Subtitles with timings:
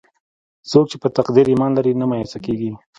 [0.69, 2.69] څوک چې په تقدیر ایمان لري، نه مایوسه کېږي.